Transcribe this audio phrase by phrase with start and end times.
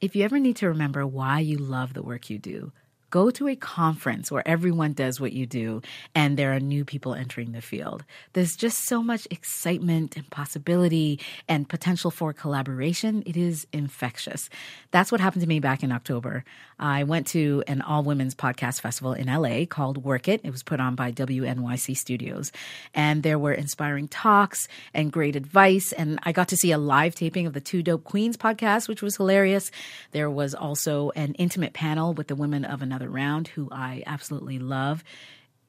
[0.00, 2.72] If you ever need to remember why you love the work you do,
[3.10, 5.82] go to a conference where everyone does what you do
[6.14, 8.04] and there are new people entering the field.
[8.32, 13.22] There's just so much excitement and possibility and potential for collaboration.
[13.26, 14.48] It is infectious.
[14.90, 16.44] That's what happened to me back in October.
[16.78, 20.40] I went to an all women's podcast festival in LA called Work It.
[20.44, 22.52] It was put on by WNYC Studios.
[22.94, 25.92] And there were inspiring talks and great advice.
[25.92, 29.02] And I got to see a live taping of the Two Dope Queens podcast, which
[29.02, 29.70] was hilarious.
[30.12, 34.58] There was also an intimate panel with the women of another round who I absolutely
[34.58, 35.02] love.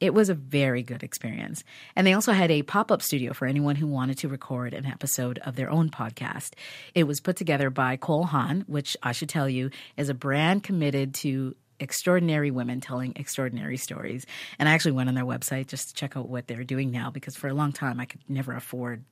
[0.00, 1.62] It was a very good experience.
[1.94, 4.84] And they also had a pop up studio for anyone who wanted to record an
[4.84, 6.54] episode of their own podcast.
[6.92, 10.64] It was put together by Cole Haan, which I should tell you is a brand
[10.64, 14.26] committed to extraordinary women telling extraordinary stories.
[14.58, 17.10] And I actually went on their website just to check out what they're doing now
[17.10, 19.04] because for a long time I could never afford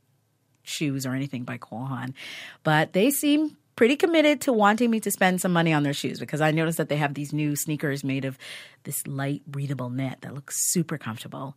[0.62, 2.14] shoes or anything by Cole Haan.
[2.62, 6.20] But they seem pretty committed to wanting me to spend some money on their shoes
[6.20, 8.38] because I noticed that they have these new sneakers made of
[8.84, 11.56] this light breathable knit that looks super comfortable.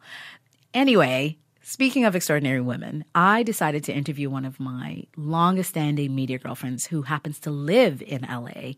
[0.73, 6.38] Anyway, Speaking of extraordinary women, I decided to interview one of my longest standing media
[6.38, 8.73] girlfriends who happens to live in LA.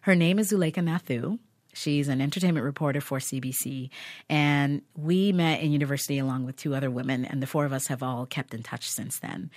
[0.00, 1.38] Her name is Zuleika Nathoo.
[1.74, 3.90] She's an entertainment reporter for CBC.
[4.28, 7.86] And we met in university along with two other women, and the four of us
[7.86, 9.50] have all kept in touch since then.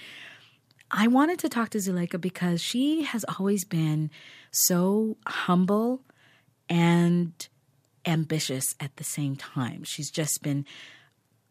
[0.89, 4.09] I wanted to talk to Zuleika because she has always been
[4.51, 6.01] so humble
[6.69, 7.33] and
[8.05, 9.83] ambitious at the same time.
[9.83, 10.65] She's just been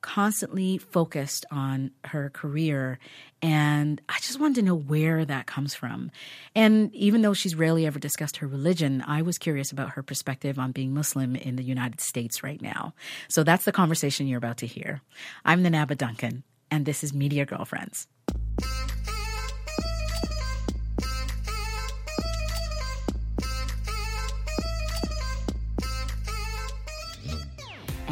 [0.01, 2.99] constantly focused on her career
[3.43, 6.11] and I just wanted to know where that comes from.
[6.55, 10.59] And even though she's rarely ever discussed her religion, I was curious about her perspective
[10.59, 12.95] on being Muslim in the United States right now.
[13.29, 15.03] So that's the conversation you're about to hear.
[15.45, 18.07] I'm Nana aba Duncan, and this is Media Girlfriends.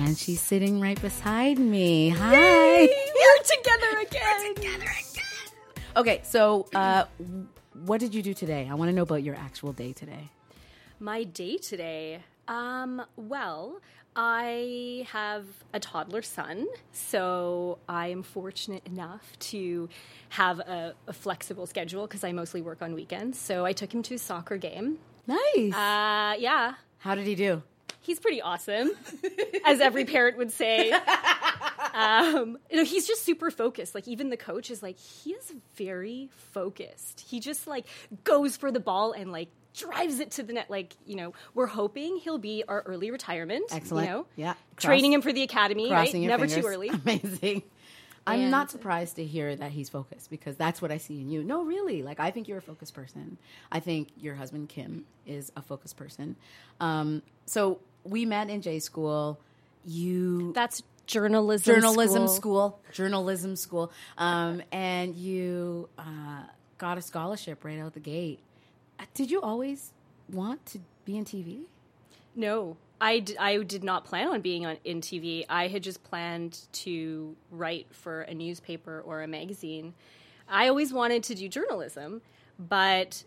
[0.05, 2.11] And she's sitting right beside me.
[2.11, 2.33] Hi.
[2.33, 4.23] Yay, we're together again.
[4.39, 5.85] We're together again.
[5.97, 7.05] Okay, so uh,
[7.85, 8.69] what did you do today?
[8.71, 10.29] I want to know about your actual day today.
[11.01, 12.21] My day today.
[12.49, 13.81] Um, well,
[14.15, 19.89] I have a toddler son, so I am fortunate enough to
[20.31, 23.39] have a, a flexible schedule because I mostly work on weekends.
[23.39, 24.99] So I took him to a soccer game.
[25.27, 25.73] Nice.
[25.73, 26.75] Uh, yeah.
[26.99, 27.63] How did he do?
[28.05, 28.91] He's pretty awesome,
[29.65, 30.93] as every parent would say.
[31.95, 33.95] Um, you know, he's just super focused.
[33.95, 37.21] Like even the coach is like, he is very focused.
[37.21, 37.87] He just like
[38.25, 40.71] goes for the ball and like drives it to the net.
[40.71, 43.67] Like you know, we're hoping he'll be our early retirement.
[43.71, 44.09] Excellent.
[44.09, 44.55] You know, yeah.
[44.77, 45.91] Cross, training him for the academy.
[45.91, 46.65] Right, never fingers.
[46.65, 46.89] too early.
[47.05, 47.63] Amazing.
[48.27, 51.45] I'm not surprised to hear that he's focused because that's what I see in you.
[51.45, 52.03] No, really.
[52.03, 53.37] Like, I think you're a focused person.
[53.71, 56.37] I think your husband, Kim, is a focused person.
[56.81, 59.39] Um, so, we met in J school.
[59.85, 62.81] You that's journalism journalism school, school.
[62.93, 66.43] journalism school, um, and you uh,
[66.79, 68.39] got a scholarship right out the gate.
[68.99, 69.93] Uh, did you always
[70.31, 71.63] want to be in TV?
[72.37, 75.45] No, I, d- I did not plan on being on in TV.
[75.49, 79.95] I had just planned to write for a newspaper or a magazine.
[80.49, 82.23] I always wanted to do journalism,
[82.59, 83.25] but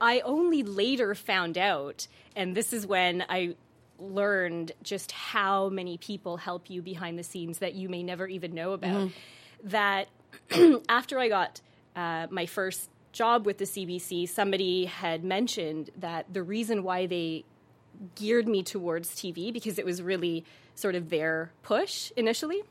[0.00, 3.56] I only later found out, and this is when I
[3.98, 8.54] learned just how many people help you behind the scenes that you may never even
[8.54, 9.08] know about.
[9.08, 9.68] Mm-hmm.
[9.68, 10.08] That
[10.88, 11.60] after I got
[11.94, 17.44] uh, my first job with the CBC, somebody had mentioned that the reason why they
[18.14, 22.62] geared me towards TV, because it was really sort of their push initially,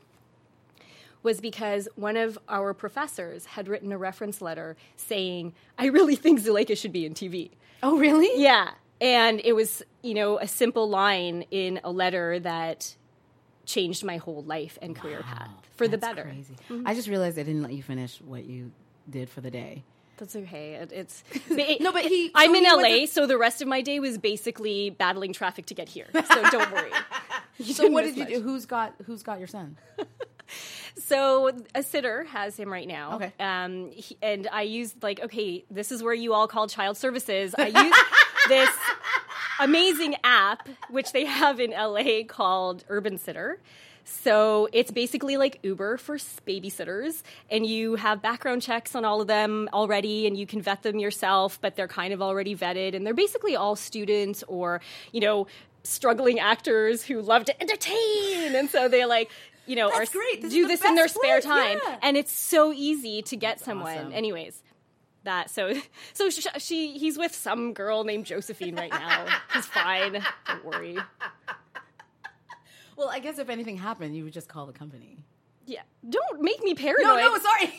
[1.24, 6.40] was because one of our professors had written a reference letter saying, I really think
[6.40, 7.50] Zuleika should be in TV.
[7.82, 8.30] Oh, really?
[8.40, 8.70] Yeah
[9.00, 12.96] and it was you know a simple line in a letter that
[13.64, 16.22] changed my whole life and career wow, path for the better.
[16.22, 16.54] Crazy.
[16.70, 16.86] Mm-hmm.
[16.86, 18.72] I just realized I didn't let you finish what you
[19.08, 19.84] did for the day.
[20.16, 20.74] That's okay.
[20.74, 22.30] It, it's it, no, but he.
[22.34, 23.06] I'm in LA, to...
[23.06, 26.06] so the rest of my day was basically battling traffic to get here.
[26.12, 26.90] So don't worry.
[27.64, 28.40] so what did you do?
[28.40, 29.76] Who's got Who's got your son?
[30.96, 33.16] so a sitter has him right now.
[33.16, 33.32] Okay.
[33.38, 37.54] Um, he, and I used like, okay, this is where you all call child services.
[37.56, 37.96] I use
[38.48, 38.70] this
[39.60, 43.58] amazing app which they have in LA called Urban Sitter.
[44.04, 49.26] So it's basically like Uber for babysitters, and you have background checks on all of
[49.26, 53.04] them already, and you can vet them yourself, but they're kind of already vetted, and
[53.04, 55.48] they're basically all students or, you know,
[55.82, 59.28] struggling actors who love to entertain, and so they like
[59.66, 60.42] you know, That's or great.
[60.42, 61.80] Do this in their spare time.
[61.84, 61.96] Yeah.
[62.02, 63.98] And it's so easy to get That's someone.
[63.98, 64.12] awesome.
[64.12, 64.62] Anyways,
[65.26, 65.50] that.
[65.50, 65.74] So,
[66.14, 69.26] so she, she he's with some girl named Josephine right now.
[69.52, 70.24] he's fine.
[70.48, 70.98] Don't worry.
[72.96, 75.18] Well, I guess if anything happened, you would just call the company.
[75.66, 75.82] Yeah.
[76.08, 77.04] Don't make me paranoid.
[77.04, 77.74] No, no, sorry.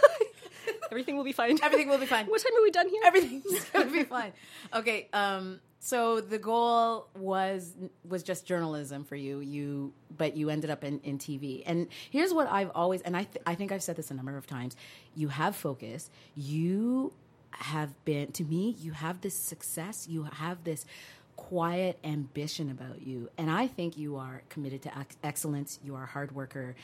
[0.90, 1.58] Everything will be fine.
[1.62, 2.26] Everything will be fine.
[2.26, 3.02] What time are we done here?
[3.04, 4.32] Everything's gonna be fine.
[4.72, 5.08] Okay.
[5.12, 5.60] Um.
[5.84, 7.74] So the goal was
[8.08, 9.40] was just journalism for you.
[9.40, 11.64] You, but you ended up in, in TV.
[11.66, 14.36] And here's what I've always, and I th- I think I've said this a number
[14.36, 14.76] of times.
[15.16, 16.08] You have focus.
[16.36, 17.12] You
[17.50, 18.76] have been to me.
[18.78, 20.06] You have this success.
[20.08, 20.86] You have this
[21.34, 25.80] quiet ambition about you, and I think you are committed to ex- excellence.
[25.82, 26.76] You are a hard worker.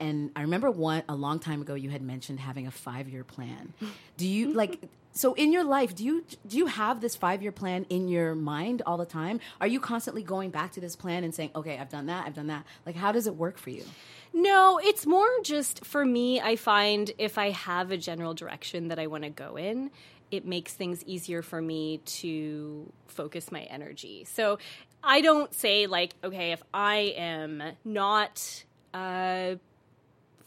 [0.00, 3.24] And I remember one a long time ago you had mentioned having a five year
[3.24, 3.74] plan.
[4.16, 4.80] Do you like
[5.12, 8.34] so in your life do you do you have this five year plan in your
[8.34, 9.40] mind all the time?
[9.60, 12.34] Are you constantly going back to this plan and saying, okay, I've done that, I've
[12.34, 12.64] done that?
[12.86, 13.84] Like how does it work for you?
[14.32, 16.40] No, it's more just for me.
[16.40, 19.90] I find if I have a general direction that I want to go in,
[20.30, 24.24] it makes things easier for me to focus my energy.
[24.24, 24.58] So
[25.02, 28.64] I don't say, like, okay, if I am not
[28.94, 29.58] a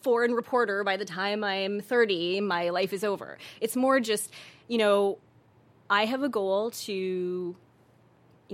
[0.03, 3.37] foreign reporter by the time I'm 30, my life is over.
[3.61, 4.31] It's more just,
[4.67, 5.17] you know,
[5.89, 7.55] I have a goal to, you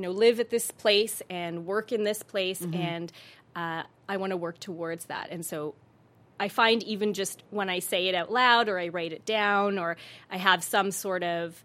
[0.02, 3.12] know, live at this place and work in this place, and
[3.56, 5.30] uh, I want to work towards that.
[5.32, 5.74] And so
[6.40, 9.78] I find even just when I say it out loud or I write it down
[9.78, 9.98] or
[10.32, 11.62] I have some sort of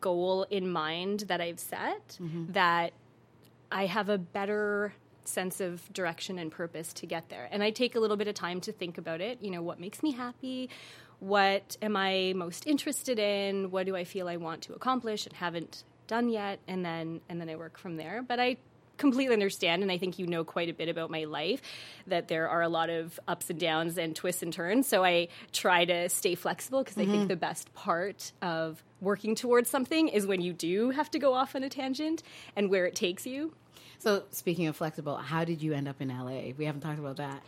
[0.00, 2.16] goal in mind that I've set,
[2.52, 2.92] that
[3.70, 4.94] I have a better
[5.28, 7.48] sense of direction and purpose to get there.
[7.50, 9.42] And I take a little bit of time to think about it.
[9.42, 10.70] You know, what makes me happy?
[11.20, 13.70] What am I most interested in?
[13.70, 16.60] What do I feel I want to accomplish and haven't done yet?
[16.68, 18.22] And then and then I work from there.
[18.22, 18.56] But I
[18.98, 21.62] completely understand and I think you know quite a bit about my life
[22.06, 24.86] that there are a lot of ups and downs and twists and turns.
[24.86, 29.70] So I try to stay flexible because I think the best part of working towards
[29.70, 32.22] something is when you do have to go off on a tangent
[32.56, 33.54] and where it takes you.
[33.98, 36.52] So speaking of flexible, how did you end up in LA?
[36.56, 37.42] We haven't talked about that.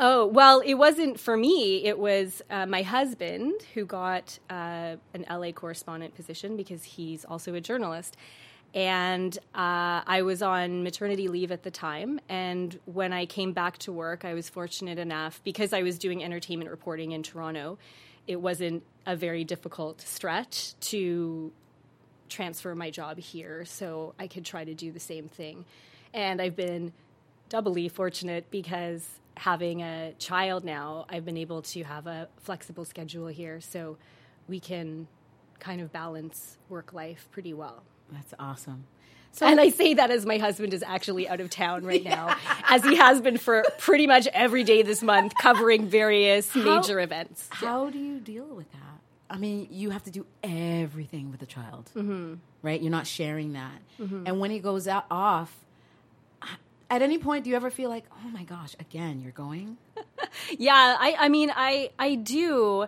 [0.00, 1.84] Oh, well, it wasn't for me.
[1.84, 7.54] It was uh, my husband who got uh, an LA correspondent position because he's also
[7.54, 8.16] a journalist.
[8.74, 12.20] And uh, I was on maternity leave at the time.
[12.28, 16.22] And when I came back to work, I was fortunate enough because I was doing
[16.22, 17.78] entertainment reporting in Toronto.
[18.26, 21.50] It wasn't a very difficult stretch to
[22.28, 25.64] transfer my job here so I could try to do the same thing.
[26.12, 26.92] And I've been
[27.48, 33.28] doubly fortunate because having a child now, I've been able to have a flexible schedule
[33.28, 33.96] here so
[34.46, 35.06] we can
[35.58, 37.82] kind of balance work life pretty well.
[38.12, 38.84] That's awesome.
[39.32, 42.34] So, and I say that as my husband is actually out of town right now,
[42.68, 47.46] as he has been for pretty much every day this month, covering various major events.
[47.50, 48.80] How do you deal with that?
[49.30, 52.34] I mean, you have to do everything with a child, mm-hmm.
[52.62, 52.80] right?
[52.80, 53.78] You're not sharing that.
[54.00, 54.24] Mm-hmm.
[54.26, 55.54] And when he goes out off,
[56.90, 59.76] at any point, do you ever feel like, oh my gosh, again, you're going?
[60.58, 62.86] yeah, I, I mean, I, I do.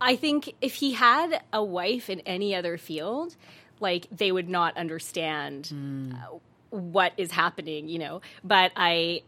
[0.00, 3.36] I think if he had a wife in any other field,
[3.80, 6.40] like they would not understand mm.
[6.70, 8.20] what is happening, you know.
[8.44, 9.22] But I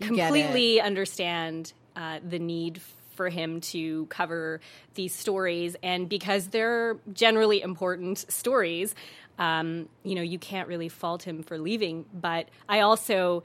[0.00, 2.80] completely understand uh, the need
[3.14, 4.60] for him to cover
[4.94, 8.94] these stories, and because they're generally important stories,
[9.38, 12.04] um, you know, you can't really fault him for leaving.
[12.12, 13.42] But I also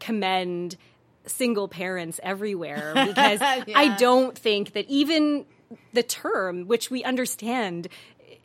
[0.00, 0.76] commend
[1.26, 3.78] single parents everywhere because yeah.
[3.78, 5.46] I don't think that even
[5.92, 7.88] the term, which we understand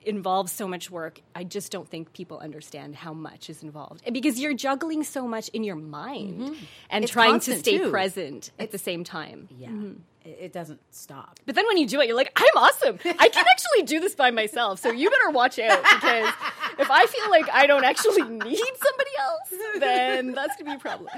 [0.07, 1.21] involves so much work.
[1.35, 4.01] I just don't think people understand how much is involved.
[4.05, 6.63] And because you're juggling so much in your mind mm-hmm.
[6.89, 7.91] and it's trying to stay too.
[7.91, 9.47] present at the same time.
[9.57, 9.69] Yeah.
[9.69, 9.93] Mm-hmm.
[10.25, 11.39] It doesn't stop.
[11.45, 12.99] But then when you do it, you're like, I'm awesome.
[13.05, 14.79] I can actually do this by myself.
[14.79, 16.33] So you better watch out because
[16.79, 20.73] if I feel like I don't actually need somebody else, then that's going to be
[20.73, 21.09] a problem.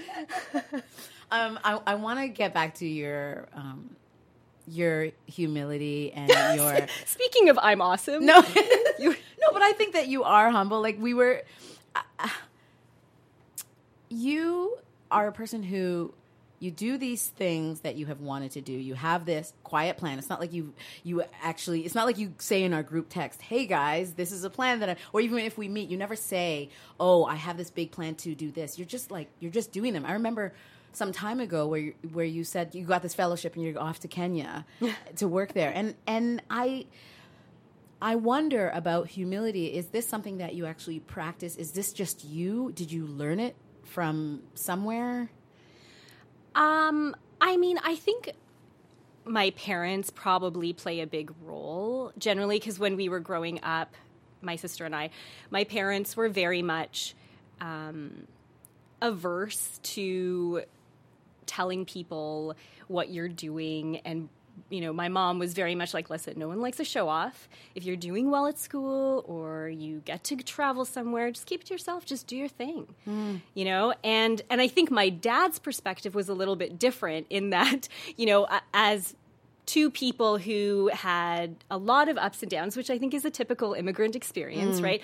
[1.32, 3.96] Um, I, I want to get back to your um,
[4.70, 8.26] your humility and your speaking of i'm awesome.
[8.26, 8.44] No.
[9.00, 10.82] No but i think that you are humble.
[10.82, 11.44] Like we were
[11.96, 12.28] uh,
[14.10, 14.78] you
[15.10, 16.14] are a person who
[16.60, 18.74] you do these things that you have wanted to do.
[18.74, 20.20] You have this quiet plan.
[20.20, 20.74] It's not like you
[21.04, 24.44] you actually it's not like you say in our group text hey guys this is
[24.44, 27.56] a plan that I, or even if we meet you never say oh i have
[27.58, 28.78] this big plan to do this.
[28.78, 30.06] You're just like you're just doing them.
[30.06, 30.54] I remember
[31.00, 34.02] some time ago where you, where you said you got this fellowship and you're off
[34.02, 34.66] to Kenya
[35.16, 36.86] to work there, and and I.
[38.02, 39.66] I wonder about humility.
[39.74, 41.58] Is this something that you actually practice?
[41.58, 42.72] Is this just you?
[42.72, 45.30] Did you learn it from somewhere?
[46.56, 48.32] Um, I mean, I think
[49.26, 53.94] my parents probably play a big role generally because when we were growing up,
[54.42, 55.10] my sister and I,
[55.52, 57.16] my parents were very much
[57.60, 58.28] um,
[59.02, 60.64] averse to
[61.50, 62.56] telling people
[62.88, 64.30] what you're doing and
[64.70, 67.48] you know, my mom was very much like, listen, no one likes a show off.
[67.76, 71.68] If you're doing well at school or you get to travel somewhere, just keep it
[71.68, 72.06] to yourself.
[72.06, 73.42] Just do your thing, mm.
[73.54, 73.94] you know.
[74.04, 77.88] And and I think my dad's perspective was a little bit different in that,
[78.18, 79.16] you know, as
[79.66, 83.30] two people who had a lot of ups and downs, which I think is a
[83.30, 84.84] typical immigrant experience, mm.
[84.84, 85.02] right?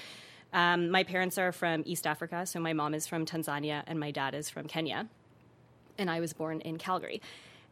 [0.54, 4.12] Um, my parents are from East Africa, so my mom is from Tanzania and my
[4.12, 5.08] dad is from Kenya,
[5.98, 7.22] and I was born in Calgary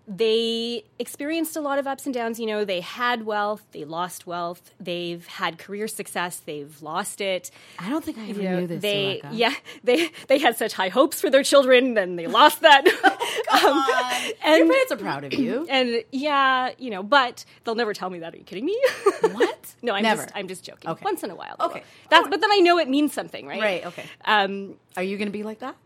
[0.08, 2.40] they experienced a lot of ups and downs.
[2.40, 7.52] You know, they had wealth, they lost wealth, they've had career success, they've lost it.
[7.80, 8.82] I don't think I even you know, knew this.
[8.82, 9.54] They, yeah,
[9.84, 12.84] they they had such high hopes for their children, then they lost that.
[13.50, 15.66] oh, um, and, Your parents are proud of you.
[15.70, 18.34] And yeah, you know, but they'll never tell me that.
[18.34, 18.78] Are you kidding me?
[19.32, 19.76] what?
[19.82, 20.24] no, I'm never.
[20.24, 20.90] just I'm just joking.
[20.92, 21.04] Okay.
[21.04, 21.56] Once in a while.
[21.62, 21.84] Okay.
[22.10, 23.62] That's but then I know it means something, right?
[23.62, 23.86] Right.
[23.86, 24.06] Okay.
[24.26, 25.78] Um, are you going to be like that?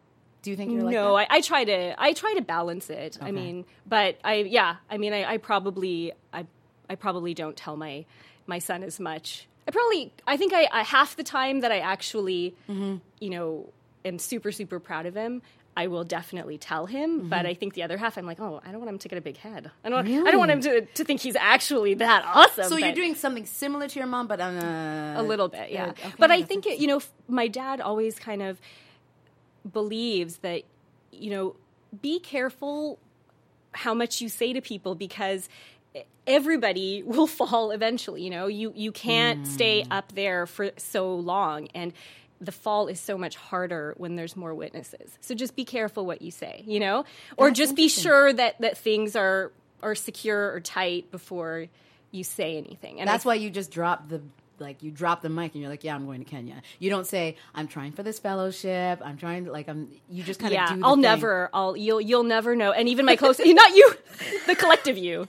[0.42, 1.16] Do you think you're like no?
[1.16, 3.18] I, I, try to I try to balance it.
[3.18, 3.28] Okay.
[3.28, 4.78] I mean, but I yeah.
[4.90, 6.46] I mean, I, I probably I
[6.90, 8.06] I probably don't tell my
[8.46, 9.48] my son as much.
[9.68, 12.98] I probably I think I, I half the time that I actually mm-hmm.
[13.20, 13.70] you know
[14.06, 15.42] am super super proud of him.
[15.78, 17.30] I will definitely tell him, mm-hmm.
[17.30, 19.20] but I think the other half, I'm like, oh, I don't want him to get
[19.20, 19.70] a big head.
[19.84, 20.28] I don't, really?
[20.28, 22.68] I don't want him to, to think he's actually that awesome.
[22.68, 25.90] So you're doing something similar to your mom, but on a, a little bit, yeah.
[25.90, 28.60] Okay, but I think it, you know, my dad always kind of
[29.72, 30.64] believes that
[31.12, 31.56] you know
[32.02, 33.00] be careful
[33.72, 35.50] how much you say to people because
[36.26, 38.48] everybody will fall eventually you know?
[38.48, 39.48] You you can't mm.
[39.48, 41.94] stay up there for so long and
[42.40, 45.18] the fall is so much harder when there's more witnesses.
[45.22, 47.06] So just be careful what you say you know?
[47.36, 51.68] Or That's just be sure that that things are are secure or tight before
[52.12, 53.00] you say anything.
[53.00, 54.22] And that's I, why you just drop the
[54.60, 56.62] like you drop the mic and you're like, yeah, I'm going to Kenya.
[56.80, 59.02] You don't say, I'm trying for this fellowship.
[59.04, 59.90] I'm trying to like, I'm.
[60.10, 60.76] You just kind of yeah.
[60.76, 60.82] do.
[60.84, 61.02] I'll thing.
[61.02, 61.50] never.
[61.54, 61.76] I'll.
[61.76, 62.02] You'll.
[62.02, 62.72] You'll never know.
[62.72, 63.94] And even my close, not you,
[64.46, 65.28] the collective you.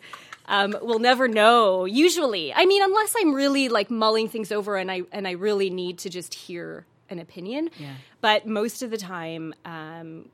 [0.50, 1.84] Um, will never know.
[1.84, 5.68] Usually, I mean, unless I'm really like mulling things over and I and I really
[5.68, 7.70] need to just hear an opinion.
[7.78, 7.94] Yeah.
[8.20, 10.30] But most of the time, um,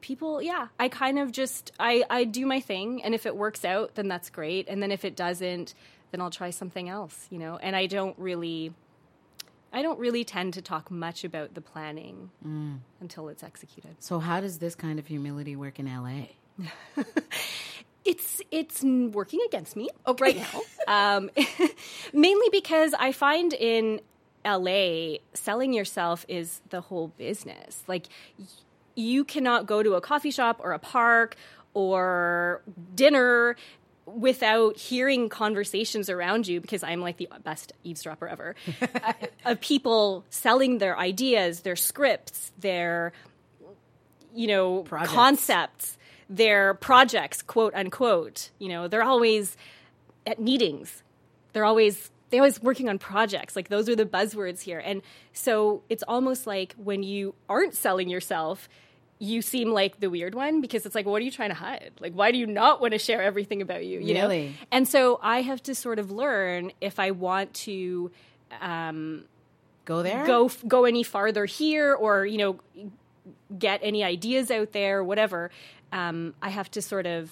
[0.00, 3.64] people, yeah, I kind of just I I do my thing, and if it works
[3.64, 4.68] out, then that's great.
[4.68, 5.74] And then if it doesn't,
[6.10, 7.56] then I'll try something else, you know.
[7.56, 8.72] And I don't really
[9.72, 12.78] I don't really tend to talk much about the planning mm.
[13.00, 13.96] until it's executed.
[13.98, 16.64] So how does this kind of humility work in LA?
[18.04, 20.24] it's it's working against me okay.
[20.24, 21.16] right now.
[21.16, 21.30] Um,
[22.12, 24.00] mainly because I find in
[24.44, 27.82] LA selling yourself is the whole business.
[27.86, 28.06] Like
[28.94, 31.36] you cannot go to a coffee shop or a park
[31.74, 32.62] or
[32.94, 33.56] dinner
[34.16, 39.12] without hearing conversations around you because I'm like the best eavesdropper ever uh,
[39.44, 43.12] of people selling their ideas, their scripts, their
[44.34, 45.12] you know projects.
[45.12, 45.98] concepts,
[46.28, 48.50] their projects, quote unquote.
[48.58, 49.56] You know, they're always
[50.26, 51.02] at meetings.
[51.52, 53.56] They're always they're always working on projects.
[53.56, 54.78] Like those are the buzzwords here.
[54.78, 58.68] And so it's almost like when you aren't selling yourself,
[59.18, 61.92] you seem like the weird one because it's like, what are you trying to hide?
[62.00, 63.98] Like, why do you not want to share everything about you?
[64.00, 64.48] You really?
[64.48, 64.52] know?
[64.70, 68.10] And so I have to sort of learn if I want to
[68.60, 69.24] um,
[69.84, 72.60] go there, go go any farther here, or you know,
[73.58, 75.50] get any ideas out there, whatever.
[75.92, 77.30] Um, I have to sort of.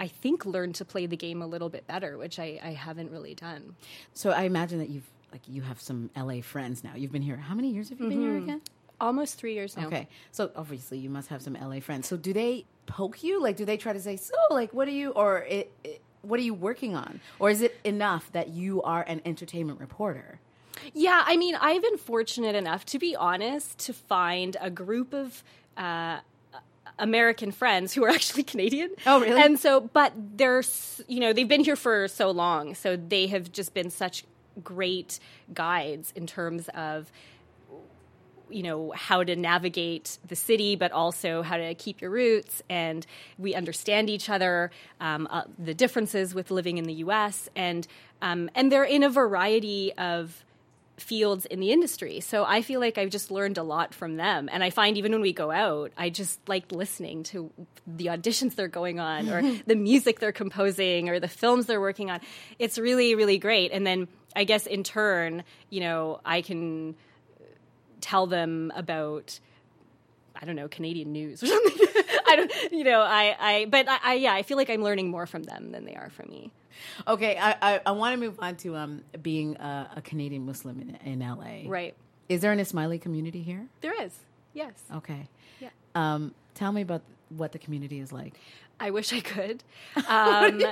[0.00, 3.10] I think learn to play the game a little bit better, which I, I haven't
[3.10, 3.74] really done.
[4.14, 6.92] So I imagine that you've like you have some LA friends now.
[6.94, 7.36] You've been here.
[7.36, 8.14] How many years have you mm-hmm.
[8.14, 8.44] been here mm-hmm.
[8.44, 8.60] again?
[9.00, 9.86] Almost three years now.
[9.86, 10.08] Okay.
[10.32, 12.08] So obviously you must have some LA friends.
[12.08, 13.40] So do they poke you?
[13.40, 16.40] Like, do they try to say, so, like, what are you, or it, it, what
[16.40, 17.20] are you working on?
[17.38, 20.40] Or is it enough that you are an entertainment reporter?
[20.94, 25.42] Yeah, I mean, I've been fortunate enough, to be honest, to find a group of
[25.76, 26.18] uh,
[26.98, 28.90] American friends who are actually Canadian.
[29.06, 29.40] Oh, really?
[29.40, 30.62] And so, but they're,
[31.06, 34.24] you know, they've been here for so long, so they have just been such
[34.62, 35.20] great
[35.54, 37.12] guides in terms of
[38.50, 42.62] you know how to navigate the city, but also how to keep your roots.
[42.68, 43.06] And
[43.38, 47.48] we understand each other, um, uh, the differences with living in the U.S.
[47.54, 47.86] and
[48.22, 50.44] um, and they're in a variety of
[51.00, 52.20] fields in the industry.
[52.20, 54.48] So I feel like I've just learned a lot from them.
[54.50, 57.50] And I find even when we go out, I just like listening to
[57.86, 62.10] the auditions they're going on or the music they're composing or the films they're working
[62.10, 62.20] on.
[62.58, 63.72] It's really, really great.
[63.72, 66.96] And then I guess in turn, you know, I can
[68.00, 69.40] tell them about
[70.40, 71.86] I don't know Canadian news or something.
[72.26, 75.10] I don't, you know, I, I, but I, I, yeah, I feel like I'm learning
[75.10, 76.52] more from them than they are from me.
[77.08, 80.80] Okay, I, I, I want to move on to um, being a, a Canadian Muslim
[80.80, 81.68] in, in LA.
[81.68, 81.96] Right.
[82.28, 83.66] Is there an Ismaili community here?
[83.80, 84.12] There is.
[84.54, 84.74] Yes.
[84.94, 85.28] Okay.
[85.60, 85.70] Yeah.
[85.94, 88.34] Um, tell me about what the community is like.
[88.80, 89.62] I wish I could.
[90.08, 90.62] Um,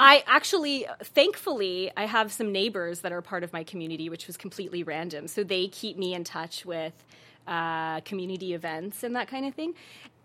[0.00, 4.36] I actually, thankfully, I have some neighbors that are part of my community, which was
[4.36, 5.28] completely random.
[5.28, 6.92] So they keep me in touch with
[7.46, 9.74] uh, community events and that kind of thing.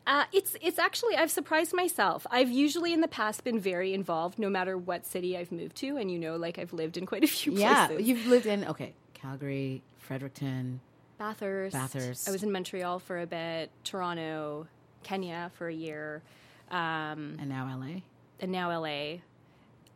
[0.07, 2.27] Uh, it's it's actually I've surprised myself.
[2.31, 5.97] I've usually in the past been very involved, no matter what city I've moved to,
[5.97, 8.07] and you know, like I've lived in quite a few Yeah, places.
[8.07, 10.79] you've lived in okay, Calgary, Fredericton.
[11.17, 11.73] Bathurst.
[11.73, 12.27] Bathurst.
[12.27, 14.67] I was in Montreal for a bit, Toronto,
[15.03, 16.21] Kenya for a year,
[16.69, 18.01] um, and now LA.
[18.39, 19.17] and now LA.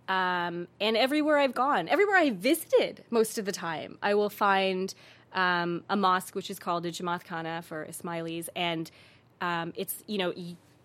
[0.08, 4.94] Um, and everywhere I've gone, everywhere I visited, most of the time, I will find
[5.34, 8.90] um, a mosque which is called a Jamaat Khana for Ismailis, and
[9.42, 10.34] um, it's you know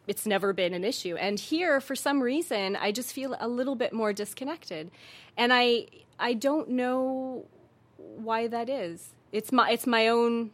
[0.06, 1.16] it's never been an issue.
[1.16, 4.90] And here, for some reason, I just feel a little bit more disconnected,
[5.36, 5.86] and I
[6.18, 7.46] I don't know
[7.96, 9.14] why that is.
[9.38, 10.50] It's my it's my own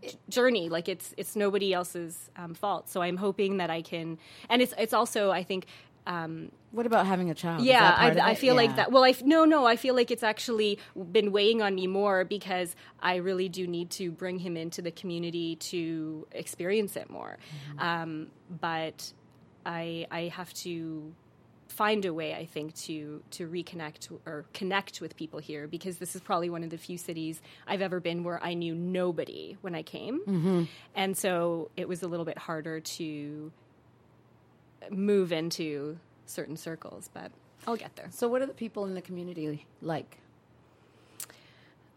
[0.00, 4.18] j- journey like it's it's nobody else's um, fault so i'm hoping that i can
[4.48, 5.66] and it's it's also i think
[6.04, 7.62] um, What about having a child?
[7.64, 8.38] Yeah that part of I, I it?
[8.38, 10.78] feel like that well i no no i feel like it's actually
[11.12, 14.90] been weighing on me more because i really do need to bring him into the
[14.90, 17.78] community to experience it more Mm-hmm.
[17.88, 18.10] um,
[18.60, 19.12] but
[19.64, 21.14] i i have to
[21.72, 26.14] find a way i think to to reconnect or connect with people here because this
[26.14, 29.74] is probably one of the few cities i've ever been where i knew nobody when
[29.74, 30.64] i came Mm-hmm.
[30.94, 33.50] and so it was a little bit harder to
[34.90, 37.30] move into certain circles but
[37.66, 40.18] i'll get there So, what are the people in the community like?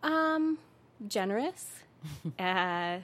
[0.03, 0.58] um
[1.08, 1.79] generous
[2.39, 3.00] uh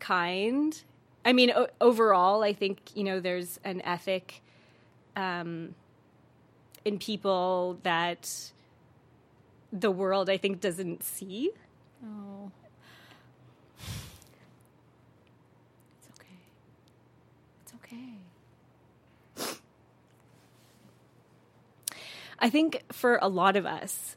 [0.00, 0.82] kind
[1.24, 4.41] i mean o- overall i think you know there's an ethic
[5.16, 5.74] um
[6.84, 8.52] in people that
[9.72, 11.50] the world i think doesn't see
[12.04, 12.50] Oh,
[16.00, 16.26] it's okay.
[17.62, 19.56] It's okay.
[22.38, 24.16] I think for a lot of us,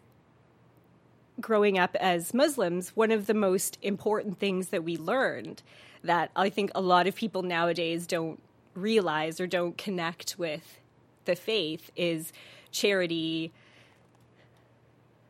[1.39, 5.61] growing up as Muslims, one of the most important things that we learned
[6.03, 8.41] that I think a lot of people nowadays don't
[8.73, 10.79] realize or don't connect with
[11.25, 12.31] the faith is
[12.71, 13.51] charity,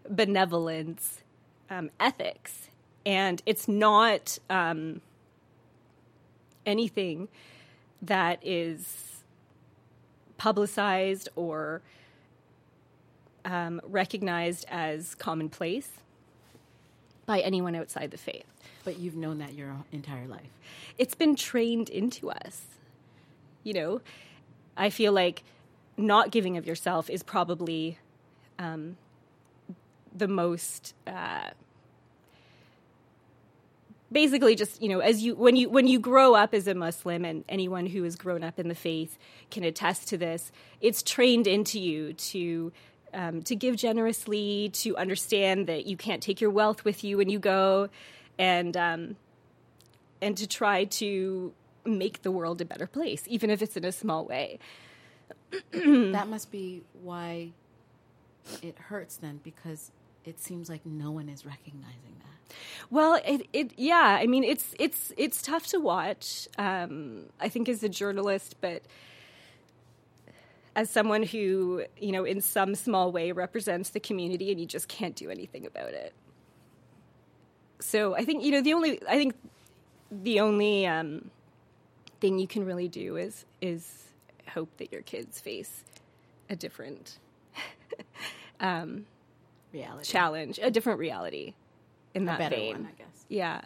[0.10, 1.22] benevolence,
[1.70, 2.70] um, ethics.
[3.06, 5.02] And it's not um,
[6.66, 7.28] anything
[8.02, 9.24] that is
[10.38, 11.82] publicized or
[13.46, 15.90] um, recognized as commonplace
[17.26, 18.46] by anyone outside the faith.
[18.84, 20.50] But you've known that your entire life.
[20.98, 22.62] It's been trained into us.
[23.64, 24.02] You know,
[24.78, 25.44] I feel like
[25.98, 27.98] not giving of yourself is probably
[28.60, 28.98] um,
[30.16, 30.94] the most.
[31.06, 31.50] Uh,
[34.12, 37.26] basically just you know as you when you when you grow up as a muslim
[37.26, 39.18] and anyone who has grown up in the faith
[39.50, 42.72] can attest to this it's trained into you to
[43.14, 47.30] um, to give generously to understand that you can't take your wealth with you when
[47.30, 47.90] you go
[48.38, 49.16] and um,
[50.22, 51.52] and to try to
[51.84, 54.60] make the world a better place even if it's in a small way
[55.72, 57.52] that must be why
[58.62, 59.92] it hurts then, because
[60.24, 62.56] it seems like no one is recognizing that.
[62.90, 64.18] Well, it, it yeah.
[64.20, 66.48] I mean, it's it's it's tough to watch.
[66.58, 68.84] Um, I think as a journalist, but
[70.76, 74.88] as someone who you know, in some small way, represents the community, and you just
[74.88, 76.14] can't do anything about it.
[77.80, 79.36] So I think you know the only I think
[80.12, 81.32] the only um,
[82.20, 84.05] thing you can really do is is
[84.56, 85.84] hope that your kids face
[86.50, 87.20] a different
[89.74, 90.06] Reality.
[90.10, 91.54] challenge, a different reality
[92.14, 92.74] in a that better vein.
[92.78, 93.26] one, I guess.
[93.30, 93.62] Yeah.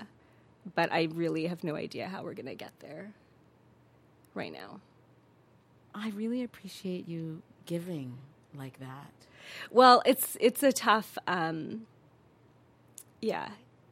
[0.76, 3.12] But I really have no idea how we're going to get there
[4.34, 4.80] right now.
[5.94, 8.18] I really appreciate you giving
[8.58, 9.12] like that.
[9.72, 11.86] Well, it's it's a tough um
[13.22, 13.50] yeah,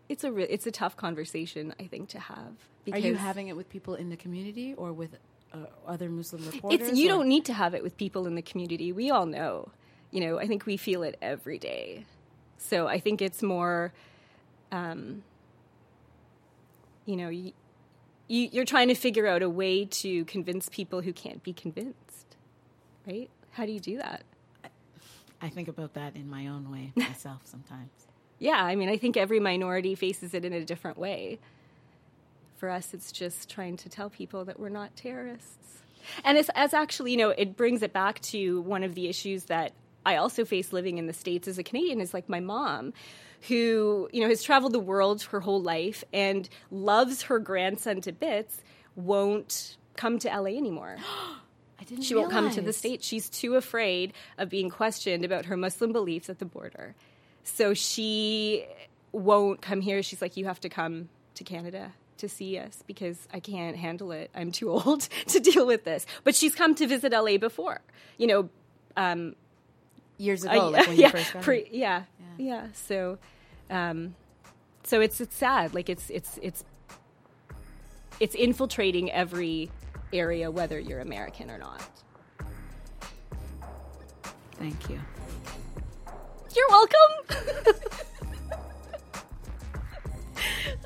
[0.10, 2.54] it's a re- it's a tough conversation I think to have
[2.92, 5.16] Are you having it with people in the community or with
[5.54, 6.90] uh, other Muslim reporters?
[6.90, 8.92] It's you or- don't need to have it with people in the community.
[8.92, 9.70] We all know.
[10.12, 12.06] You know, I think we feel it every day.
[12.58, 13.94] So I think it's more
[14.72, 15.24] um
[17.06, 17.54] you know, you,
[18.28, 22.36] you you're trying to figure out a way to convince people who can't be convinced.
[23.06, 23.30] Right?
[23.52, 24.24] How do you do that?
[25.42, 27.90] I think about that in my own way myself sometimes.
[28.40, 31.40] Yeah, I mean, I think every minority faces it in a different way.
[32.58, 35.84] For us, it's just trying to tell people that we're not terrorists.
[36.24, 39.44] And it's as actually, you know, it brings it back to one of the issues
[39.46, 39.74] that
[40.06, 42.94] I also face living in the States as a Canadian is like my mom
[43.48, 48.12] who, you know, has traveled the world her whole life and loves her grandson to
[48.12, 48.64] bits,
[48.96, 50.98] won't come to LA anymore.
[51.80, 53.06] I didn't she won't come to the States.
[53.06, 56.96] She's too afraid of being questioned about her Muslim beliefs at the border.
[57.44, 58.66] So she
[59.12, 60.02] won't come here.
[60.02, 64.12] She's like, you have to come to Canada to see us because I can't handle
[64.12, 64.30] it.
[64.36, 66.06] I'm too old to deal with this.
[66.24, 67.82] But she's come to visit LA before,
[68.18, 68.50] you know,
[68.96, 69.36] um,
[70.18, 72.68] years ago, uh, like when yeah, you first got pre, yeah, yeah, yeah.
[72.74, 73.18] So,
[73.70, 74.16] um,
[74.84, 75.74] so it's it's sad.
[75.74, 76.64] Like it's it's it's
[78.20, 79.70] it's infiltrating every
[80.12, 81.82] area, whether you're American or not.
[84.54, 85.00] Thank you.
[86.56, 87.76] You're welcome.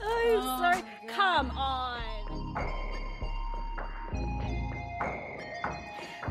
[0.03, 0.83] I'm sorry.
[1.07, 2.01] Come on.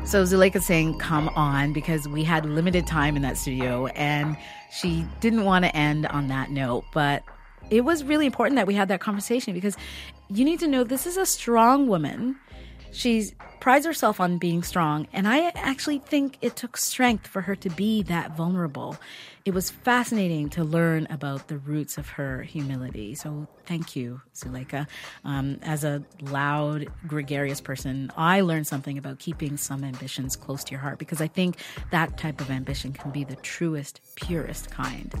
[0.03, 4.35] So Zuleika saying, come on, because we had limited time in that studio and
[4.71, 6.85] she didn't want to end on that note.
[6.91, 7.23] But
[7.69, 9.77] it was really important that we had that conversation because
[10.27, 12.35] you need to know this is a strong woman.
[12.91, 15.07] She prides herself on being strong.
[15.13, 18.97] And I actually think it took strength for her to be that vulnerable.
[19.45, 23.15] It was fascinating to learn about the roots of her humility.
[23.15, 24.87] So thank you, Zuleika.
[25.23, 30.71] Um, as a loud, gregarious person, I learned something about keeping some ambitions close to
[30.71, 31.57] your heart because I think
[31.91, 35.13] that type of ambition can be the truest, purest kind.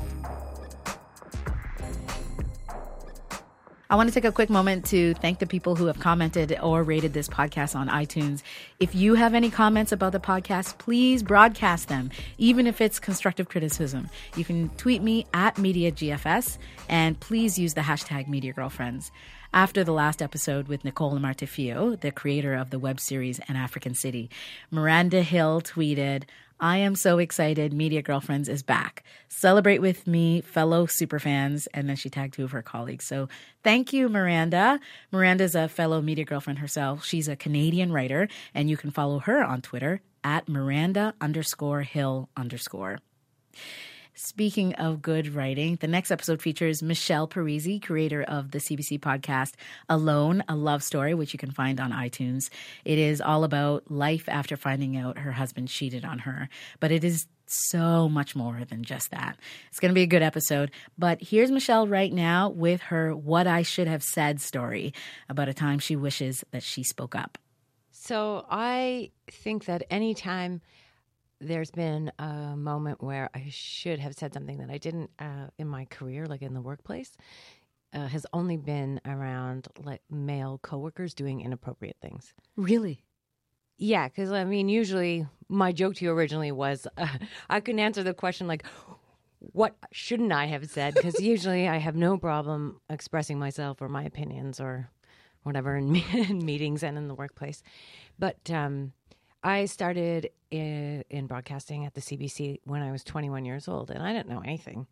[3.91, 6.81] I want to take a quick moment to thank the people who have commented or
[6.81, 8.41] rated this podcast on iTunes.
[8.79, 13.49] If you have any comments about the podcast, please broadcast them, even if it's constructive
[13.49, 14.09] criticism.
[14.37, 19.11] You can tweet me at MediaGFS and please use the hashtag MediaGirlfriends.
[19.53, 23.93] After the last episode with Nicole Amarteifio, the creator of the web series An African
[23.93, 24.29] City,
[24.71, 26.23] Miranda Hill tweeted,
[26.63, 27.73] I am so excited.
[27.73, 29.03] Media Girlfriends is back.
[29.29, 31.67] Celebrate with me, fellow superfans.
[31.73, 33.05] And then she tagged two of her colleagues.
[33.05, 33.29] So
[33.63, 34.79] thank you, Miranda.
[35.11, 37.03] Miranda's a fellow Media Girlfriend herself.
[37.03, 42.29] She's a Canadian writer, and you can follow her on Twitter at Miranda underscore Hill
[42.37, 42.99] underscore.
[44.13, 49.53] Speaking of good writing, the next episode features Michelle Parise, creator of the CBC podcast
[49.87, 52.49] Alone, a Love Story, which you can find on iTunes.
[52.83, 56.49] It is all about life after finding out her husband cheated on her,
[56.81, 59.37] but it is so much more than just that.
[59.69, 60.71] It's going to be a good episode.
[60.97, 64.93] But here's Michelle right now with her What I Should Have Said story
[65.29, 67.37] about a time she wishes that she spoke up.
[67.91, 70.61] So I think that anytime
[71.41, 75.67] there's been a moment where I should have said something that I didn't uh, in
[75.67, 77.11] my career, like in the workplace,
[77.93, 82.33] uh, has only been around like male coworkers doing inappropriate things.
[82.55, 83.03] Really?
[83.77, 87.07] Yeah, because I mean, usually my joke to you originally was uh,
[87.49, 88.63] I can answer the question like,
[89.39, 90.93] what shouldn't I have said?
[90.93, 94.91] Because usually I have no problem expressing myself or my opinions or
[95.41, 97.63] whatever in, in meetings and in the workplace.
[98.19, 98.93] But um,
[99.43, 104.03] I started in, in, broadcasting at the CBC when I was 21 years old, and
[104.03, 104.85] I didn't know anything.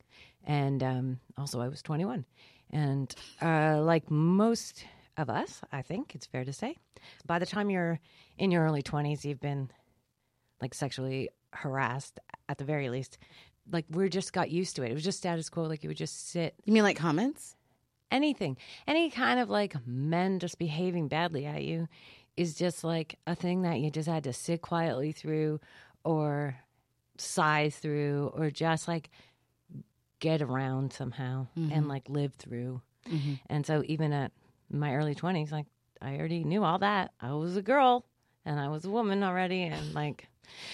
[0.44, 2.26] And um, also, I was 21.
[2.72, 4.86] And uh, like most
[5.18, 6.78] of us, I think it's fair to say,
[7.26, 8.00] by the time you're
[8.38, 9.70] in your early 20s, you've been
[10.62, 13.18] like sexually harassed at the very least.
[13.72, 14.92] Like we just got used to it.
[14.92, 15.64] It was just status quo.
[15.64, 16.56] Like you would just sit.
[16.66, 17.56] You mean like comments?
[18.12, 18.58] Anything,
[18.88, 21.88] any kind of like men just behaving badly at you
[22.38, 25.60] is just like a thing that you just had to sit quietly through
[26.04, 26.56] or
[27.18, 29.10] sigh through or just like
[30.20, 31.72] get around somehow mm-hmm.
[31.72, 32.82] and like live through.
[33.10, 33.34] Mm-hmm.
[33.50, 34.32] And so even at
[34.70, 35.66] my early 20s like
[36.02, 37.12] I already knew all that.
[37.20, 38.06] I was a girl
[38.46, 40.28] and I was a woman already and like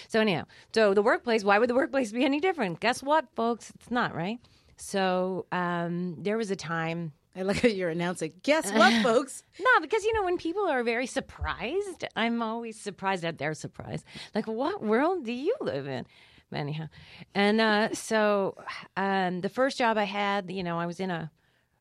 [0.08, 2.80] so anyhow, so the workplace, why would the workplace be any different?
[2.80, 3.72] Guess what, folks?
[3.74, 4.38] It's not, right?
[4.76, 8.32] So um, there was a time I look at your announcing.
[8.42, 9.42] Guess what, folks?
[9.60, 14.04] no, because you know when people are very surprised, I'm always surprised at their surprise.
[14.34, 16.06] Like, what world do you live in?
[16.50, 16.86] But anyhow,
[17.34, 18.56] and uh, so
[18.96, 21.30] um, the first job I had, you know, I was in a.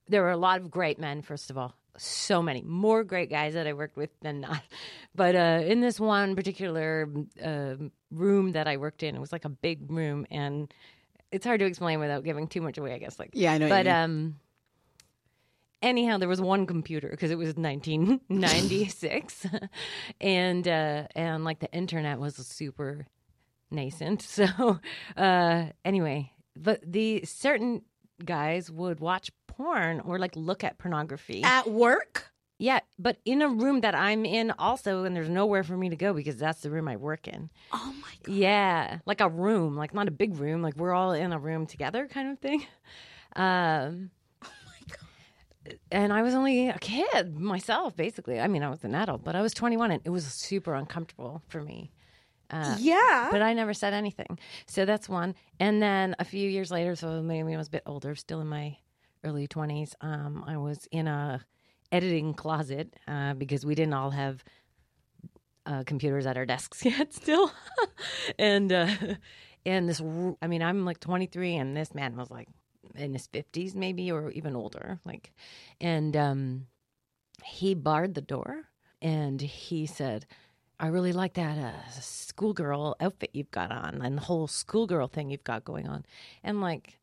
[0.07, 1.21] There were a lot of great men.
[1.21, 4.61] First of all, so many more great guys that I worked with than not.
[5.15, 7.07] But uh, in this one particular
[7.43, 7.75] uh,
[8.11, 10.73] room that I worked in, it was like a big room, and
[11.31, 12.93] it's hard to explain without giving too much away.
[12.93, 13.69] I guess like yeah, I know.
[13.69, 14.35] But um
[15.81, 19.45] anyhow, there was one computer because it was 1996,
[20.21, 23.07] and uh, and like the internet was super
[23.71, 24.21] nascent.
[24.35, 24.79] So
[25.17, 27.81] uh, anyway, but the certain
[28.23, 32.31] guys would watch porn or like look at pornography at work.
[32.57, 35.97] Yeah, but in a room that I'm in also, and there's nowhere for me to
[35.97, 37.49] go because that's the room I work in.
[37.73, 38.33] Oh my god.
[38.33, 41.65] Yeah, like a room, like not a big room, like we're all in a room
[41.65, 42.65] together kind of thing.
[43.37, 44.11] Um.
[45.95, 48.37] And I was only a kid myself, basically.
[48.37, 51.41] I mean, I was an adult, but I was 21 and it was super uncomfortable
[51.47, 51.89] for me.
[52.51, 53.29] Uh, yeah.
[53.31, 54.37] but I never said anything.
[54.67, 55.35] So that's one.
[55.57, 58.47] And then a few years later, so maybe I was a bit older, still in
[58.47, 58.75] my
[59.23, 61.45] early 20s, um, I was in a
[61.93, 64.43] editing closet uh, because we didn't all have
[65.65, 67.53] uh, computers at our desks yet still.
[68.37, 68.89] and uh,
[69.65, 70.01] and this,
[70.41, 72.49] I mean, I'm like 23 and this man was like
[72.95, 74.99] in his 50s maybe or even older.
[75.05, 75.33] Like,
[75.81, 76.67] and um,
[77.43, 78.69] he barred the door
[79.01, 80.25] and he said,
[80.79, 85.29] I really like that uh, schoolgirl outfit you've got on and the whole schoolgirl thing
[85.29, 86.05] you've got going on.
[86.43, 86.99] And like,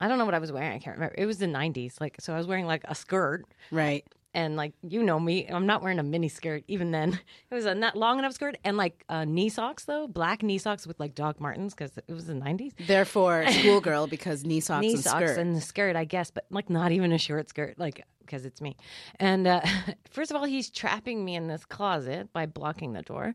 [0.00, 0.72] I don't know what I was wearing.
[0.72, 1.14] I can't remember.
[1.16, 2.00] It was the 90s.
[2.00, 4.04] Like, so I was wearing like a skirt Right.
[4.36, 7.18] And like, you know me, I'm not wearing a mini skirt even then.
[7.50, 10.58] It was a not long enough skirt and like uh, knee socks though, black knee
[10.58, 12.72] socks with like Doc Martens because it was the 90s.
[12.86, 15.38] Therefore, schoolgirl because knee socks knee and socks skirt.
[15.38, 18.60] and the skirt, I guess, but like not even a short skirt, like because it's
[18.60, 18.76] me.
[19.20, 19.60] And uh,
[20.10, 23.32] first of all, he's trapping me in this closet by blocking the door.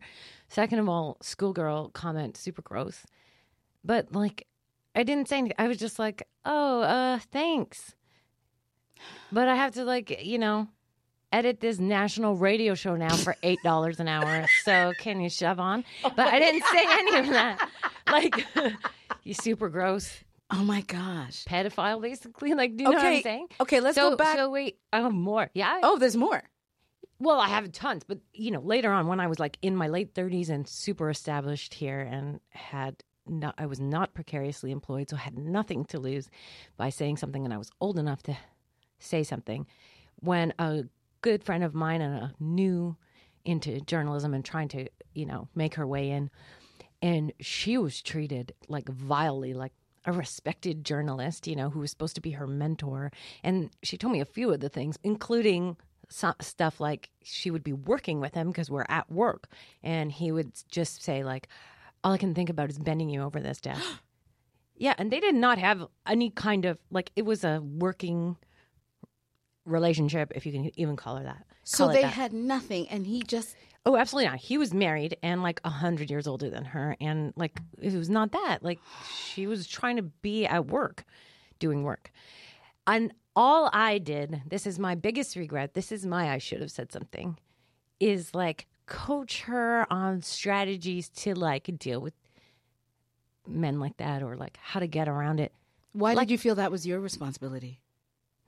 [0.48, 3.04] Second of all, schoolgirl comment, super gross.
[3.82, 4.46] But like,
[4.94, 5.56] I didn't say anything.
[5.58, 7.94] I was just like, oh, uh, thanks.
[9.32, 10.68] But I have to like, you know,
[11.32, 14.46] edit this national radio show now for eight dollars an hour.
[14.64, 15.84] So can you shove on?
[16.02, 17.68] But I didn't say any of that.
[18.06, 18.46] Like,
[19.24, 21.44] you super gross oh my gosh.
[21.44, 22.54] pedophile, basically.
[22.54, 23.48] Like, do you know what I'm saying?
[23.60, 24.36] Okay, let's so, go back.
[24.36, 25.50] So wait, I have more.
[25.54, 25.80] Yeah.
[25.82, 26.42] oh, there's more.
[27.18, 29.88] Well, I have tons, but you know, later on when I was like in my
[29.88, 35.16] late 30s and super established here and had not, I was not precariously employed, so
[35.16, 36.28] I had nothing to lose
[36.76, 38.36] by saying something, and I was old enough to
[38.98, 39.66] say something.
[40.16, 40.84] When a
[41.22, 42.96] good friend of mine and a new
[43.44, 46.30] into journalism and trying to, you know, make her way in,
[47.00, 49.72] and she was treated like vilely, like
[50.04, 53.10] a respected journalist, you know, who was supposed to be her mentor.
[53.42, 55.76] And she told me a few of the things, including
[56.08, 59.48] so- stuff like she would be working with him because we're at work,
[59.82, 61.48] and he would just say like,
[62.04, 63.84] "All I can think about is bending you over this desk."
[64.76, 68.36] yeah, and they did not have any kind of like it was a working
[69.64, 71.44] relationship, if you can even call her that.
[71.64, 72.08] So they that.
[72.12, 74.38] had nothing, and he just Oh, absolutely not.
[74.38, 78.08] He was married and like a hundred years older than her, and like it was
[78.10, 78.58] not that.
[78.62, 78.78] Like
[79.24, 81.04] she was trying to be at work,
[81.58, 82.12] doing work,
[82.86, 84.42] and all I did.
[84.46, 85.74] This is my biggest regret.
[85.74, 87.38] This is my I should have said something.
[87.98, 92.14] Is like coach her on strategies to like deal with
[93.48, 95.52] men like that, or like how to get around it.
[95.92, 97.80] why Like- did you feel that was your responsibility?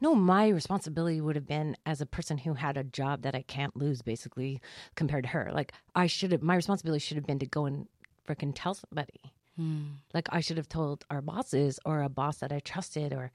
[0.00, 3.42] No, my responsibility would have been as a person who had a job that I
[3.42, 4.60] can't lose, basically,
[4.96, 5.50] compared to her.
[5.52, 7.86] Like, I should have, my responsibility should have been to go and
[8.28, 9.32] freaking tell somebody.
[9.56, 9.84] Hmm.
[10.12, 13.30] Like, I should have told our bosses or a boss that I trusted or,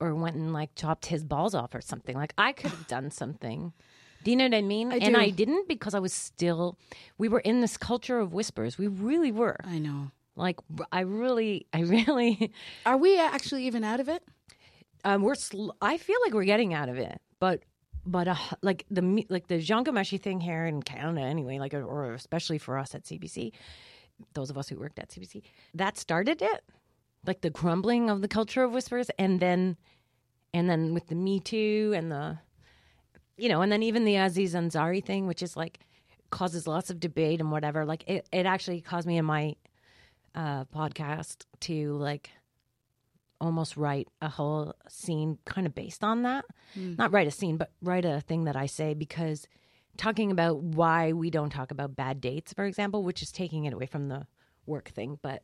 [0.00, 2.16] or went and like chopped his balls off or something.
[2.16, 3.72] Like, I could have done something.
[4.22, 4.92] Do you know what I mean?
[4.92, 5.20] I and do.
[5.20, 6.78] I didn't because I was still,
[7.18, 8.76] we were in this culture of whispers.
[8.78, 9.58] We really were.
[9.64, 10.10] I know.
[10.36, 10.56] Like,
[10.92, 12.52] I really, I really,
[12.86, 14.22] Are we actually even out of it?
[15.04, 17.62] Um, we're sl- I feel like we're getting out of it, but
[18.06, 22.14] but uh, like the like the Jian Ghomeshi thing here in Canada anyway, like or
[22.14, 23.52] especially for us at CBC,
[24.34, 25.42] those of us who worked at CBC,
[25.74, 26.64] that started it,
[27.26, 29.76] like the crumbling of the culture of whispers, and then
[30.52, 32.38] and then with the Me Too and the
[33.36, 35.80] you know, and then even the Aziz Ansari thing, which is like
[36.30, 37.84] causes lots of debate and whatever.
[37.84, 39.56] Like it, it actually caused me in my
[40.34, 42.30] uh, podcast to like
[43.40, 46.44] almost write a whole scene kind of based on that.
[46.76, 49.46] Not write a scene, but write a thing that I say because
[49.96, 53.72] talking about why we don't talk about bad dates, for example, which is taking it
[53.72, 54.26] away from the
[54.66, 55.42] work thing, but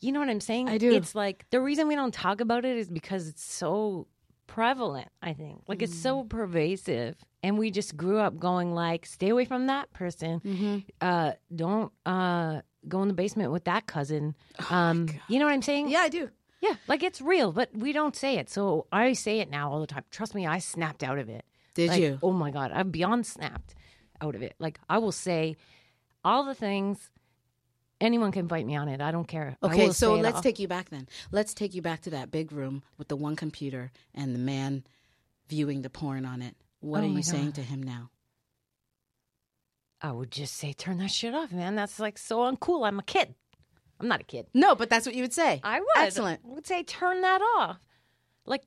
[0.00, 0.68] you know what I'm saying?
[0.68, 0.92] I do.
[0.94, 4.06] It's like the reason we don't talk about it is because it's so
[4.46, 5.62] prevalent, I think.
[5.68, 7.16] Like it's so pervasive.
[7.42, 10.84] And we just grew up going like, stay away from that person.
[11.00, 14.34] Uh, don't uh, go in the basement with that cousin.
[14.70, 15.88] um, you know what I'm saying?
[15.88, 16.28] Yeah, I do.
[16.60, 18.48] Yeah, like it's real, but we don't say it.
[18.48, 20.04] So I say it now all the time.
[20.10, 21.44] Trust me, I snapped out of it.
[21.74, 22.18] Did Like, you?
[22.22, 23.74] Oh my god, I'm beyond snapped
[24.20, 24.54] out of it.
[24.58, 25.56] Like I will say
[26.24, 27.10] all the things.
[27.98, 29.00] Anyone can fight me on it.
[29.00, 29.56] I don't care.
[29.62, 31.08] Okay, so let's take you back then.
[31.32, 34.84] Let's take you back to that big room with the one computer and the man
[35.48, 36.56] viewing the porn on it.
[36.80, 38.10] What Oh are you saying to him now?
[40.02, 41.74] I would just say, turn that shit off, man.
[41.74, 42.86] That's like so uncool.
[42.86, 43.34] I'm a kid.
[44.00, 44.46] I'm not a kid.
[44.54, 45.60] No, but that's what you would say.
[45.64, 45.88] I would.
[45.96, 46.40] Excellent.
[46.44, 47.78] I would say, turn that off.
[48.44, 48.62] Like,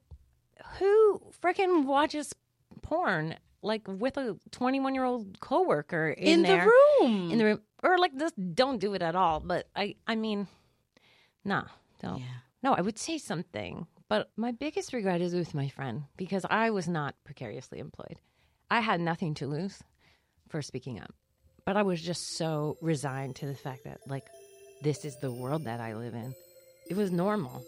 [0.79, 2.33] who freaking watches
[2.81, 6.57] porn like with a 21 year old coworker in, In the
[7.01, 7.31] room.
[7.31, 9.39] in the room, or like just don't do it at all.
[9.39, 10.47] But I, I mean,
[11.43, 11.63] nah,
[12.01, 12.19] don't.
[12.19, 12.25] Yeah.
[12.63, 16.71] No, I would say something, but my biggest regret is with my friend because I
[16.71, 18.17] was not precariously employed.
[18.69, 19.81] I had nothing to lose
[20.49, 21.13] for speaking up,
[21.65, 24.25] but I was just so resigned to the fact that like
[24.81, 26.33] this is the world that I live in.
[26.89, 27.63] It was normal.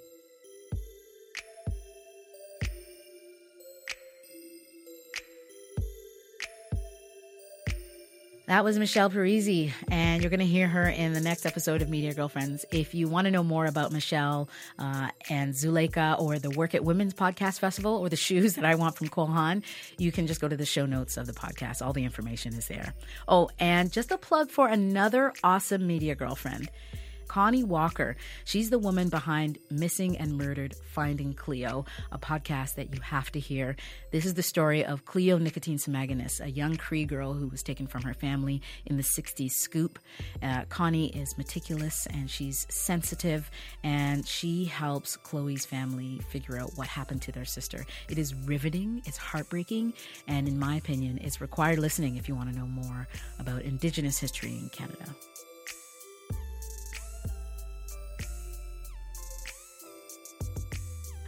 [8.52, 11.88] That was Michelle Parise, and you're going to hear her in the next episode of
[11.88, 12.66] Media Girlfriends.
[12.70, 16.84] If you want to know more about Michelle uh, and Zuleika or the Werk It
[16.84, 19.64] Women's Podcast Festival or the shoes that I want from Cole Haan,
[19.98, 21.82] you can just go to the show notes of the podcast.
[21.82, 22.94] All the information is there.
[23.26, 26.70] Oh, and just a plug for another awesome Media Girlfriend.
[27.32, 28.18] Connie Walker.
[28.44, 33.40] She's the woman behind Missing and Murdered Finding Cleo, a podcast that you have to
[33.40, 33.78] hear.
[34.12, 37.88] This is the story of Cleo Nicotine Semaganis, a young Cree girl who was taken
[37.88, 39.98] from her family in the 60s scoop.
[40.44, 43.50] Uh, Connie is meticulous and she's sensitive,
[43.82, 47.86] and she helps Chloe's family figure out what happened to their sister.
[48.10, 49.94] It is riveting, it's heartbreaking,
[50.28, 53.08] and in my opinion, it's required listening if you want to know more
[53.40, 55.06] about Indigenous history in Canada.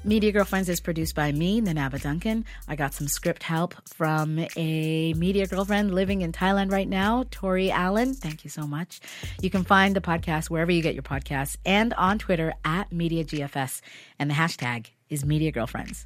[0.06, 2.44] Media Girlfriends is produced by me, Nana aba Duncan.
[2.68, 7.72] I got some script help from a media girlfriend living in Thailand right now, Tori
[7.72, 8.13] Allen.
[8.13, 9.00] Thank you so much.
[9.42, 13.80] You can find the podcast wherever you get your podcasts and on Twitter at MediaGFS.
[14.20, 16.06] And the hashtag is Media Girlfriends.